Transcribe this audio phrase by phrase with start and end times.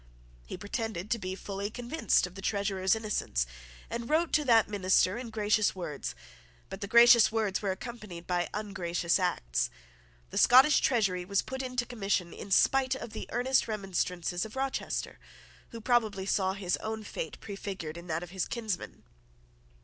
[0.47, 3.45] He pretended to be fully convinced of the Treasurer's innocence,
[3.87, 6.15] and wrote to that minister in gracious words;
[6.69, 9.69] but the gracious words were accompanied by ungracious acts.
[10.31, 15.19] The Scottish Treasury was put into commission in spite of the earnest remonstrances of Rochester,
[15.69, 19.03] who probably saw his own fate prefigured in that of his kinsman.